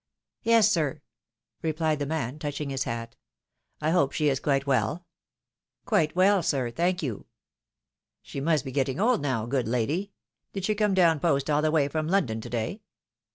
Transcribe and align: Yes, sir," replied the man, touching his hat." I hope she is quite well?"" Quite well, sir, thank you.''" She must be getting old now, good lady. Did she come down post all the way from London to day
Yes, 0.41 0.67
sir," 0.67 1.03
replied 1.61 1.99
the 1.99 2.07
man, 2.07 2.39
touching 2.39 2.71
his 2.71 2.85
hat." 2.85 3.15
I 3.81 3.91
hope 3.91 4.13
she 4.13 4.29
is 4.29 4.39
quite 4.39 4.65
well?"" 4.65 5.05
Quite 5.85 6.15
well, 6.15 6.41
sir, 6.41 6.71
thank 6.71 7.03
you.''" 7.03 7.27
She 8.23 8.41
must 8.41 8.65
be 8.65 8.71
getting 8.71 8.99
old 8.99 9.21
now, 9.21 9.45
good 9.45 9.67
lady. 9.67 10.11
Did 10.53 10.65
she 10.65 10.73
come 10.73 10.95
down 10.95 11.19
post 11.19 11.51
all 11.51 11.61
the 11.61 11.69
way 11.69 11.87
from 11.87 12.07
London 12.07 12.41
to 12.41 12.49
day 12.49 12.81